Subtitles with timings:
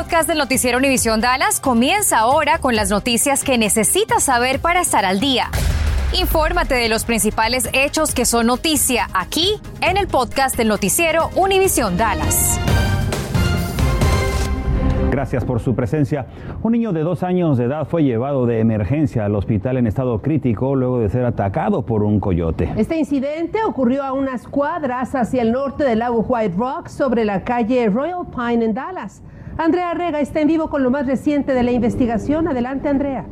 [0.00, 5.04] podcast del noticiero Univisión Dallas comienza ahora con las noticias que necesitas saber para estar
[5.04, 5.50] al día.
[6.18, 11.98] Infórmate de los principales hechos que son noticia aquí en el podcast del noticiero Univisión
[11.98, 12.58] Dallas.
[15.10, 16.24] Gracias por su presencia.
[16.62, 20.22] Un niño de dos años de edad fue llevado de emergencia al hospital en estado
[20.22, 22.72] crítico luego de ser atacado por un coyote.
[22.78, 27.44] Este incidente ocurrió a unas cuadras hacia el norte del lago White Rock sobre la
[27.44, 29.22] calle Royal Pine en Dallas.
[29.62, 32.48] Andrea Rega está en vivo con lo más reciente de la investigación.
[32.48, 33.26] Adelante, Andrea.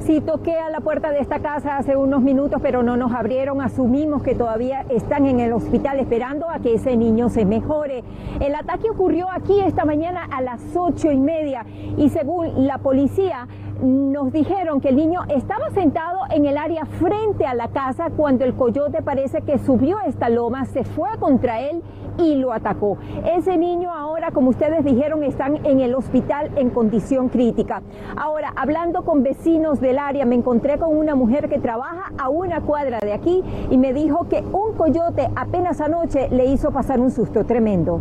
[0.00, 3.62] Sí, toqué a la puerta de esta casa hace unos minutos, pero no nos abrieron.
[3.62, 8.04] Asumimos que todavía están en el hospital esperando a que ese niño se mejore.
[8.38, 11.64] El ataque ocurrió aquí esta mañana a las ocho y media
[11.96, 13.48] y según la policía,
[13.82, 18.44] nos dijeron que el niño estaba sentado en el área frente a la casa cuando
[18.44, 21.82] el coyote parece que subió esta loma, se fue contra él
[22.18, 22.98] y lo atacó.
[23.24, 27.82] Ese niño ahora, como ustedes dijeron, están en el hospital en condición crítica.
[28.16, 32.60] Ahora, hablando con vecinos del área, me encontré con una mujer que trabaja a una
[32.60, 37.10] cuadra de aquí y me dijo que un coyote apenas anoche le hizo pasar un
[37.10, 38.00] susto tremendo.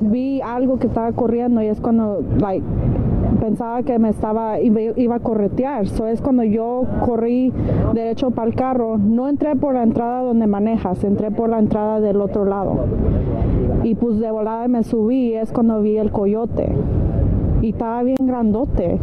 [0.00, 2.20] Vi algo que estaba corriendo y es cuando,
[3.42, 5.84] pensaba que me estaba iba, a corretear.
[5.84, 7.52] Eso es cuando yo corrí
[7.92, 8.98] derecho para el carro.
[8.98, 12.86] No entré por la entrada donde manejas, entré por la entrada del otro lado.
[13.92, 16.66] Y pues de volada me subí, es cuando vi el coyote.
[17.60, 18.98] Y estaba bien grandote.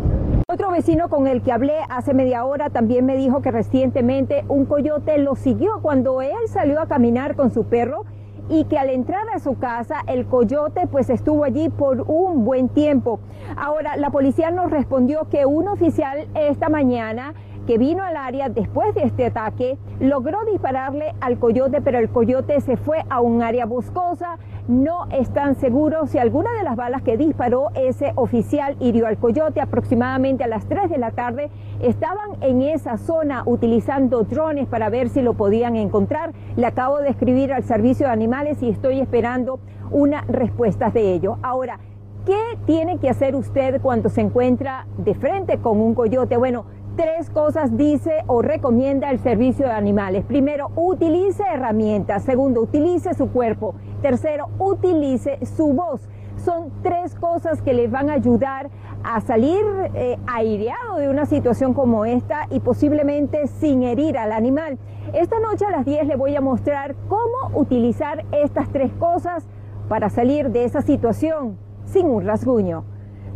[0.51, 4.65] Otro vecino con el que hablé hace media hora también me dijo que recientemente un
[4.65, 8.05] coyote lo siguió cuando él salió a caminar con su perro
[8.49, 12.67] y que al entrar a su casa el coyote pues estuvo allí por un buen
[12.67, 13.19] tiempo.
[13.57, 17.35] Ahora, la policía nos respondió que un oficial esta mañana
[17.69, 22.59] que vino al área después de este ataque logró dispararle al coyote, pero el coyote
[22.61, 24.39] se fue a un área boscosa.
[24.67, 29.61] No están seguros si alguna de las balas que disparó ese oficial hirió al coyote.
[29.61, 35.09] Aproximadamente a las 3 de la tarde estaban en esa zona utilizando drones para ver
[35.09, 36.33] si lo podían encontrar.
[36.55, 39.59] Le acabo de escribir al servicio de animales y estoy esperando
[39.91, 41.37] una respuesta de ello.
[41.43, 41.77] Ahora,
[42.25, 46.35] ¿qué tiene que hacer usted cuando se encuentra de frente con un coyote?
[46.35, 46.65] Bueno,
[46.99, 50.25] tres cosas dice o recomienda el servicio de animales.
[50.25, 52.23] Primero, utilice herramientas.
[52.23, 53.73] Segundo, utilice su cuerpo.
[54.01, 56.01] Tercero, utilice su voz.
[56.43, 58.69] Son tres cosas que le van a ayudar
[59.01, 64.77] a salir eh, aireado de una situación como esta y posiblemente sin herir al animal.
[65.13, 69.47] Esta noche a las 10 le voy a mostrar cómo utilizar estas tres cosas
[69.87, 72.83] para salir de esa situación sin un rasguño.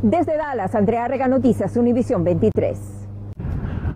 [0.02, 2.93] Desde Dallas, Andrea Rega Noticias, Univisión 23.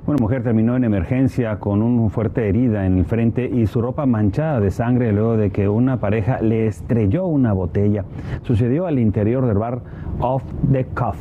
[0.08, 4.06] Una mujer terminó en emergencia con una fuerte herida en el frente y su ropa
[4.06, 8.06] manchada de sangre luego de que una pareja le estrelló una botella.
[8.44, 9.82] Sucedió al interior del bar
[10.22, 11.18] Off the Cuff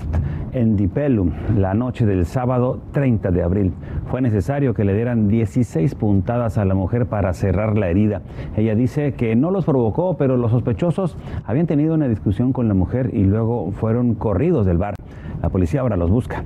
[0.53, 3.73] en Dipelum la noche del sábado 30 de abril.
[4.09, 8.23] Fue necesario que le dieran 16 puntadas a la mujer para cerrar la herida.
[8.57, 12.75] Ella dice que no los provocó, pero los sospechosos habían tenido una discusión con la
[12.75, 14.95] mujer y luego fueron corridos del bar.
[15.43, 16.45] La policía ahora los busca.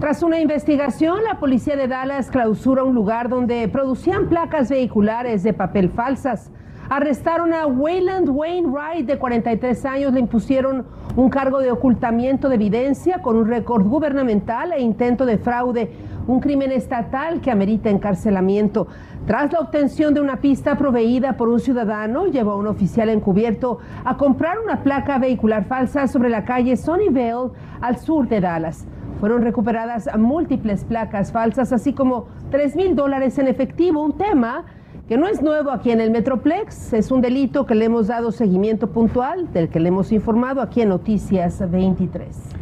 [0.00, 5.54] Tras una investigación, la policía de Dallas clausura un lugar donde producían placas vehiculares de
[5.54, 6.50] papel falsas.
[6.90, 10.84] Arrestaron a Wayland Wainwright, de 43 años, le impusieron
[11.16, 15.90] un cargo de ocultamiento de evidencia con un récord gubernamental e intento de fraude,
[16.26, 18.88] un crimen estatal que amerita encarcelamiento.
[19.26, 23.78] Tras la obtención de una pista proveída por un ciudadano, llevó a un oficial encubierto
[24.04, 28.86] a comprar una placa vehicular falsa sobre la calle Sunnyvale, al sur de Dallas.
[29.20, 34.64] Fueron recuperadas múltiples placas falsas, así como 3 mil dólares en efectivo, un tema
[35.08, 38.32] que no es nuevo aquí en el Metroplex, es un delito que le hemos dado
[38.32, 42.56] seguimiento puntual, del que le hemos informado aquí en Noticias 23.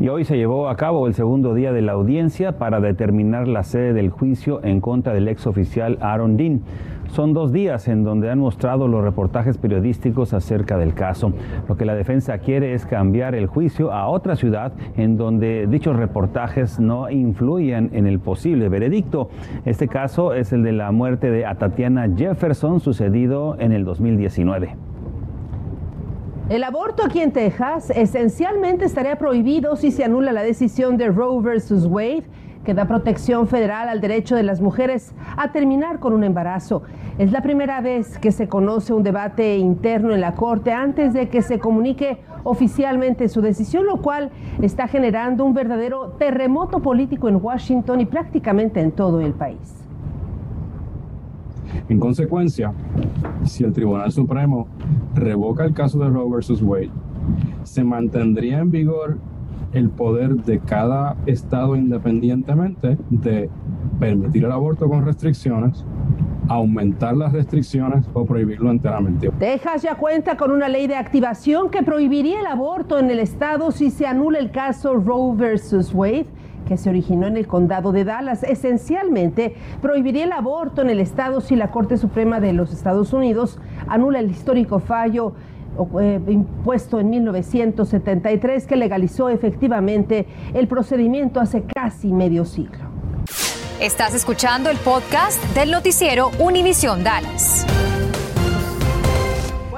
[0.00, 3.62] Y hoy se llevó a cabo el segundo día de la audiencia para determinar la
[3.62, 6.62] sede del juicio en contra del ex oficial Aaron Dean.
[7.12, 11.34] Son dos días en donde han mostrado los reportajes periodísticos acerca del caso.
[11.68, 15.94] Lo que la defensa quiere es cambiar el juicio a otra ciudad en donde dichos
[15.94, 19.28] reportajes no influyan en el posible veredicto.
[19.66, 24.74] Este caso es el de la muerte de Tatiana Jefferson sucedido en el 2019.
[26.48, 31.42] El aborto aquí en Texas esencialmente estaría prohibido si se anula la decisión de Roe
[31.42, 32.24] versus Wade
[32.64, 36.82] que da protección federal al derecho de las mujeres a terminar con un embarazo.
[37.18, 41.28] Es la primera vez que se conoce un debate interno en la Corte antes de
[41.28, 44.30] que se comunique oficialmente su decisión, lo cual
[44.60, 49.84] está generando un verdadero terremoto político en Washington y prácticamente en todo el país.
[51.88, 52.72] En consecuencia,
[53.44, 54.66] si el Tribunal Supremo
[55.14, 56.90] revoca el caso de Roe versus Wade
[57.64, 59.18] se mantendría en vigor
[59.72, 63.50] el poder de cada estado independientemente de
[63.98, 65.84] permitir el aborto con restricciones,
[66.48, 69.30] aumentar las restricciones o prohibirlo enteramente.
[69.38, 73.70] Texas ya cuenta con una ley de activación que prohibiría el aborto en el estado
[73.70, 76.26] si se anula el caso Roe versus Wade
[76.66, 78.42] que se originó en el condado de Dallas.
[78.44, 83.58] Esencialmente, prohibiría el aborto en el estado si la Corte Suprema de los Estados Unidos
[83.88, 85.34] anula el histórico fallo
[86.28, 92.92] impuesto en 1973 que legalizó efectivamente el procedimiento hace casi medio siglo.
[93.80, 97.66] Estás escuchando el podcast del noticiero Univisión Dallas.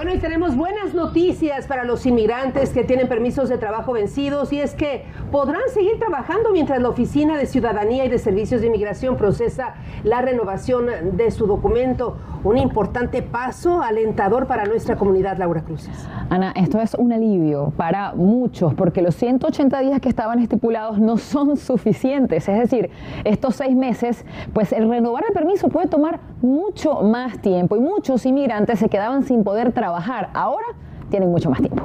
[0.04, 4.60] Bueno, y tenemos buenas noticias para los inmigrantes que tienen permisos de trabajo vencidos y
[4.60, 9.16] es que podrán seguir trabajando mientras la Oficina de Ciudadanía y de Servicios de Inmigración
[9.16, 12.18] procesa la renovación de su documento.
[12.44, 15.88] Un importante paso alentador para nuestra comunidad, Laura Cruz.
[16.28, 21.16] Ana, esto es un alivio para muchos porque los 180 días que estaban estipulados no
[21.16, 22.46] son suficientes.
[22.46, 22.90] Es decir,
[23.24, 28.26] estos seis meses, pues el renovar el permiso puede tomar mucho más tiempo y muchos
[28.26, 29.93] inmigrantes se quedaban sin poder trabajar.
[30.32, 30.66] Ahora
[31.10, 31.82] tienen mucho más tiempo.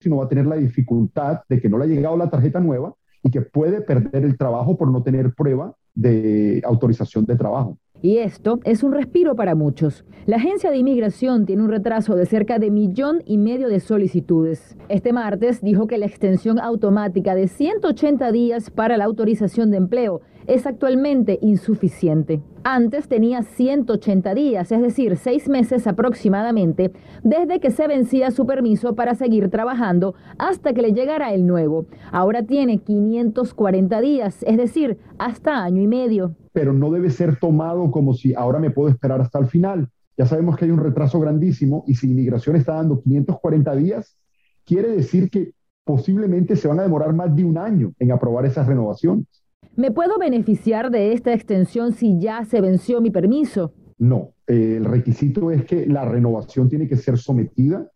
[0.00, 2.94] Sino va a tener la dificultad de que no le ha llegado la tarjeta nueva
[3.22, 7.78] y que puede perder el trabajo por no tener prueba de autorización de trabajo.
[8.00, 10.04] Y esto es un respiro para muchos.
[10.26, 14.76] La agencia de inmigración tiene un retraso de cerca de millón y medio de solicitudes.
[14.88, 20.20] Este martes dijo que la extensión automática de 180 días para la autorización de empleo
[20.46, 22.42] es actualmente insuficiente.
[22.64, 26.92] Antes tenía 180 días, es decir, seis meses aproximadamente,
[27.22, 31.86] desde que se vencía su permiso para seguir trabajando hasta que le llegara el nuevo.
[32.12, 37.90] Ahora tiene 540 días, es decir, hasta año y medio pero no debe ser tomado
[37.90, 39.88] como si ahora me puedo esperar hasta el final.
[40.16, 44.16] Ya sabemos que hay un retraso grandísimo y si inmigración está dando 540 días,
[44.64, 45.52] quiere decir que
[45.84, 49.26] posiblemente se van a demorar más de un año en aprobar esas renovaciones.
[49.74, 53.72] ¿Me puedo beneficiar de esta extensión si ya se venció mi permiso?
[53.98, 57.90] No, eh, el requisito es que la renovación tiene que ser sometida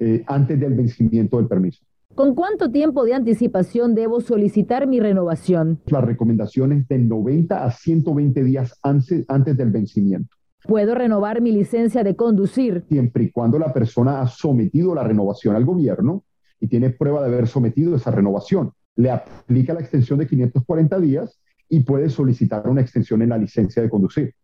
[0.00, 1.84] eh, antes del vencimiento del permiso.
[2.16, 5.80] ¿Con cuánto tiempo de anticipación debo solicitar mi renovación?
[5.86, 10.36] Las recomendaciones de 90 a 120 días antes, antes del vencimiento.
[10.64, 12.84] ¿Puedo renovar mi licencia de conducir?
[12.88, 16.24] Siempre y cuando la persona ha sometido la renovación al gobierno
[16.58, 18.72] y tiene prueba de haber sometido esa renovación.
[18.96, 23.82] Le aplica la extensión de 540 días y puede solicitar una extensión en la licencia
[23.82, 24.34] de conducir.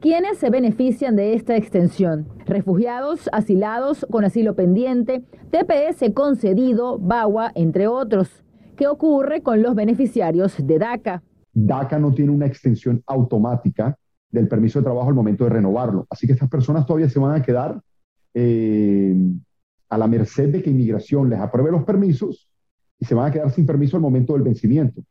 [0.00, 2.28] ¿Quiénes se benefician de esta extensión?
[2.46, 8.42] Refugiados, asilados con asilo pendiente, TPS concedido, BAWA, entre otros.
[8.76, 11.22] ¿Qué ocurre con los beneficiarios de DACA?
[11.52, 13.96] DACA no tiene una extensión automática
[14.30, 16.06] del permiso de trabajo al momento de renovarlo.
[16.08, 17.80] Así que estas personas todavía se van a quedar
[18.32, 19.14] eh,
[19.90, 22.48] a la merced de que inmigración les apruebe los permisos
[23.02, 25.02] y se van a quedar sin permiso al momento del vencimiento.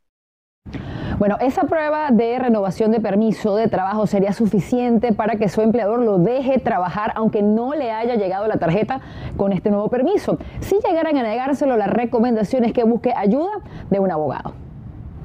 [1.18, 5.98] Bueno, esa prueba de renovación de permiso de trabajo sería suficiente para que su empleador
[6.00, 9.02] lo deje trabajar aunque no le haya llegado la tarjeta
[9.36, 10.38] con este nuevo permiso.
[10.60, 13.50] Si llegaran a negárselo, la recomendación es que busque ayuda
[13.90, 14.54] de un abogado.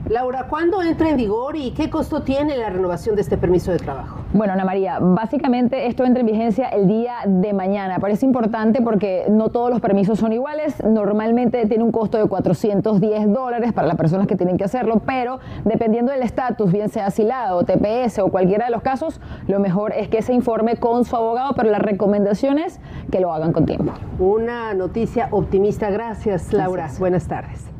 [0.09, 3.77] Laura, ¿cuándo entra en vigor y qué costo tiene la renovación de este permiso de
[3.77, 4.19] trabajo?
[4.31, 7.99] Bueno, Ana María, básicamente esto entra en vigencia el día de mañana.
[7.99, 10.81] Parece importante porque no todos los permisos son iguales.
[10.83, 15.39] Normalmente tiene un costo de 410 dólares para las personas que tienen que hacerlo, pero
[15.65, 20.07] dependiendo del estatus, bien sea asilado, TPS o cualquiera de los casos, lo mejor es
[20.07, 22.79] que se informe con su abogado, pero la recomendación es
[23.11, 23.91] que lo hagan con tiempo.
[24.19, 25.89] Una noticia optimista.
[25.89, 26.87] Gracias, Laura.
[26.97, 27.76] Buenas tardes.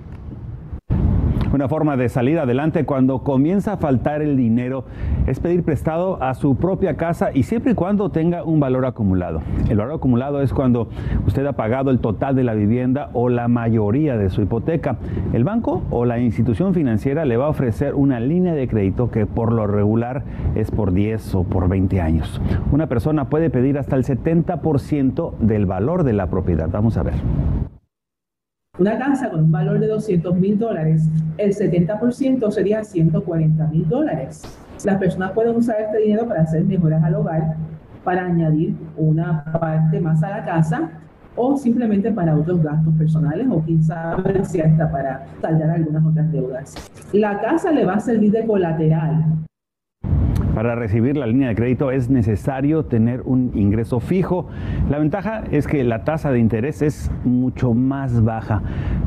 [1.58, 4.86] Una forma de salir adelante cuando comienza a faltar el dinero
[5.26, 9.42] es pedir prestado a su propia casa y siempre y cuando tenga un valor acumulado.
[9.68, 10.88] El valor acumulado es cuando
[11.26, 14.98] usted ha pagado el total de la vivienda o la mayoría de su hipoteca.
[15.34, 19.26] El banco o la institución financiera le va a ofrecer una línea de crédito que
[19.26, 22.40] por lo regular es por 10 o por 20 años.
[22.72, 26.70] Una persona puede pedir hasta el 70% del valor de la propiedad.
[26.72, 27.16] Vamos a ver.
[28.80, 34.44] Una casa con un valor de 200 mil dólares, el 70% sería 140 mil dólares.
[34.86, 37.56] Las personas pueden usar este dinero para hacer mejoras al hogar,
[38.04, 40.92] para añadir una parte más a la casa
[41.36, 43.64] o simplemente para otros gastos personales o
[44.46, 46.76] si hasta para saldar algunas otras deudas.
[47.14, 49.47] La casa le va a servir de colateral
[50.58, 54.48] para recibir la línea de crédito es necesario tener un ingreso fijo.
[54.90, 58.64] La ventaja es que la tasa de interés es mucho más baja.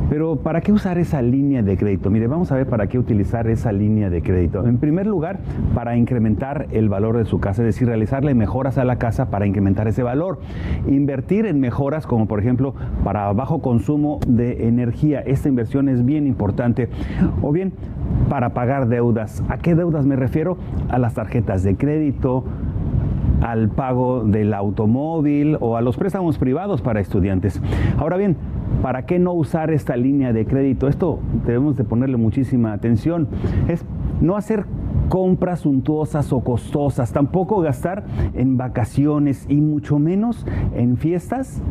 [0.09, 2.09] Pero ¿para qué usar esa línea de crédito?
[2.09, 4.65] Mire, vamos a ver para qué utilizar esa línea de crédito.
[4.65, 5.41] En primer lugar,
[5.75, 9.45] para incrementar el valor de su casa, es decir, realizarle mejoras a la casa para
[9.45, 10.39] incrementar ese valor.
[10.87, 15.19] Invertir en mejoras como por ejemplo para bajo consumo de energía.
[15.19, 16.89] Esta inversión es bien importante.
[17.43, 17.73] O bien
[18.29, 19.43] para pagar deudas.
[19.49, 20.57] ¿A qué deudas me refiero?
[20.89, 22.45] A las tarjetas de crédito,
[23.41, 27.61] al pago del automóvil o a los préstamos privados para estudiantes.
[27.99, 28.37] Ahora bien,
[28.83, 30.87] ¿para qué no usar esta línea de crédito?
[30.89, 33.29] Esto debemos de ponerle muchísima atención.
[33.69, 33.85] Es
[34.21, 34.67] no hacer
[35.09, 38.05] compras suntuosas o costosas, tampoco gastar
[38.35, 41.63] en vacaciones y mucho menos en fiestas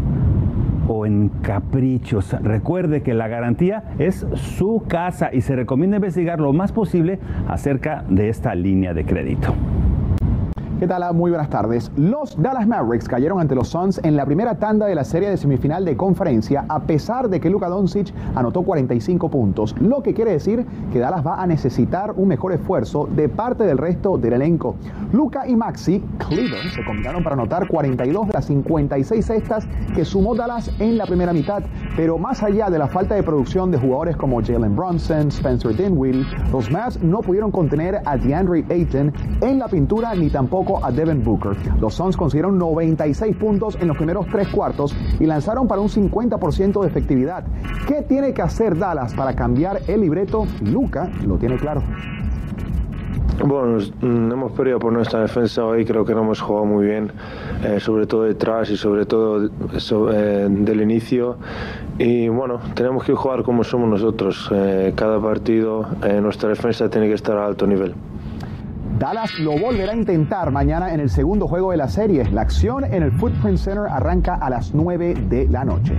[0.89, 2.33] o en caprichos.
[2.41, 8.03] Recuerde que la garantía es su casa y se recomienda investigar lo más posible acerca
[8.09, 9.53] de esta línea de crédito.
[10.79, 11.13] ¿Qué tal?
[11.13, 11.91] Muy buenas tardes.
[11.97, 15.35] Los Dallas Mavericks cayeron ante los Suns en la primera tanda de la serie de
[15.35, 20.31] semifinal de conferencia a pesar de que Luka Doncic anotó 45 puntos, lo que quiere
[20.31, 24.77] decir que Dallas va a necesitar un mejor esfuerzo de parte del resto del elenco.
[25.11, 30.33] Luka y Maxi Cleveland se combinaron para anotar 42 de las 56 cestas que sumó
[30.33, 31.61] Dallas en la primera mitad,
[31.97, 36.25] pero más allá de la falta de producción de jugadores como Jalen Bronson, Spencer Dinwiddie,
[36.53, 41.23] los Mavs no pudieron contener a DeAndre Ayton en la pintura ni tampoco a Devin
[41.23, 41.55] Booker.
[41.79, 46.81] Los Suns consiguieron 96 puntos en los primeros tres cuartos y lanzaron para un 50%
[46.81, 47.43] de efectividad.
[47.87, 50.45] ¿Qué tiene que hacer Dallas para cambiar el libreto?
[50.61, 51.81] Luca lo tiene claro.
[53.45, 57.09] Bueno, mm, hemos perdido por nuestra defensa hoy, creo que no hemos jugado muy bien,
[57.63, 59.49] eh, sobre todo detrás y sobre todo
[60.11, 61.37] eh, del inicio.
[61.97, 64.49] Y bueno, tenemos que jugar como somos nosotros.
[64.53, 65.87] Eh, cada partido
[66.21, 67.95] nuestra defensa tiene que estar a alto nivel.
[68.99, 72.25] Dallas lo volverá a intentar mañana en el segundo juego de la serie.
[72.31, 75.95] La acción en el Footprint Center arranca a las 9 de la noche.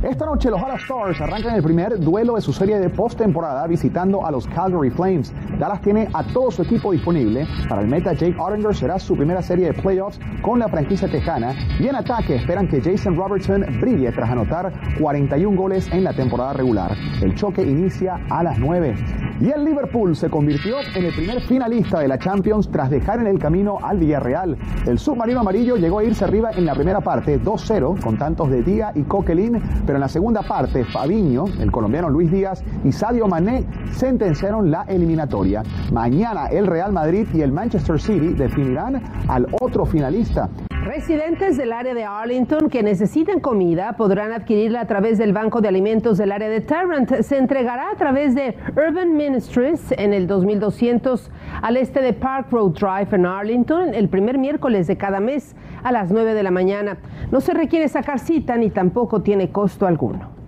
[0.00, 4.24] Esta noche los Dallas Stars arrancan el primer duelo de su serie de postemporada visitando
[4.24, 5.34] a los Calgary Flames.
[5.58, 7.48] Dallas tiene a todo su equipo disponible.
[7.68, 11.52] Para el meta, Jake Ottinger será su primera serie de playoffs con la franquicia tejana.
[11.80, 16.52] Y en ataque esperan que Jason Robertson brille tras anotar 41 goles en la temporada
[16.52, 16.92] regular.
[17.20, 18.94] El choque inicia a las 9.
[19.40, 23.26] Y el Liverpool se convirtió en el primer finalista de la Champions tras dejar en
[23.26, 24.58] el camino al Villarreal.
[24.86, 28.62] El submarino amarillo llegó a irse arriba en la primera parte 2-0 con tantos de
[28.62, 33.26] Día y Coquelin pero en la segunda parte, Fabiño, el colombiano Luis Díaz y Sadio
[33.28, 35.62] Mané sentenciaron la eliminatoria.
[35.90, 40.50] Mañana el Real Madrid y el Manchester City definirán al otro finalista.
[40.92, 45.68] Residentes del área de Arlington que necesiten comida podrán adquirirla a través del Banco de
[45.68, 47.20] Alimentos del área de Tarrant.
[47.20, 51.30] Se entregará a través de Urban Ministries en el 2200
[51.62, 55.54] al este de Park Road Drive en Arlington el primer miércoles de cada mes
[55.84, 56.98] a las 9 de la mañana.
[57.30, 60.39] No se requiere sacar cita ni tampoco tiene costo alguno.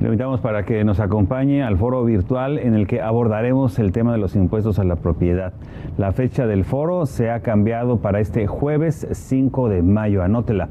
[0.00, 4.12] Le invitamos para que nos acompañe al foro virtual en el que abordaremos el tema
[4.12, 5.52] de los impuestos a la propiedad.
[5.98, 10.22] La fecha del foro se ha cambiado para este jueves 5 de mayo.
[10.22, 10.70] Anótela.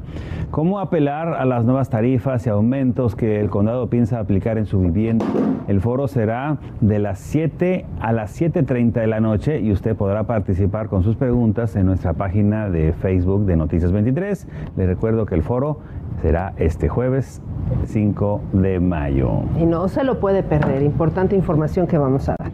[0.50, 4.80] ¿Cómo apelar a las nuevas tarifas y aumentos que el condado piensa aplicar en su
[4.80, 5.24] vivienda?
[5.68, 10.24] El foro será de las 7 a las 7.30 de la noche y usted podrá
[10.24, 14.48] participar con sus preguntas en nuestra página de Facebook de Noticias 23.
[14.76, 15.78] Le recuerdo que el foro
[16.22, 17.40] será este jueves
[17.86, 19.42] 5 de mayo.
[19.58, 22.52] Y no se lo puede perder, importante información que vamos a dar.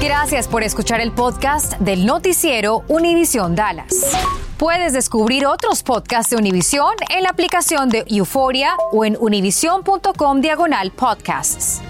[0.00, 4.16] Gracias por escuchar el podcast del noticiero Univisión Dallas.
[4.56, 10.90] Puedes descubrir otros podcasts de Univisión en la aplicación de Euforia o en univision.com diagonal
[10.92, 11.82] podcasts.